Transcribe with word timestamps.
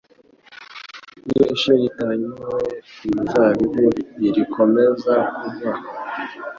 Iyo 1.29 1.43
ishami 1.55 1.79
ritanyuwe 1.83 2.59
ku 2.97 3.07
muzabibu 3.15 3.81
ntirikomeza 4.17 5.13
kubaho. 5.37 5.87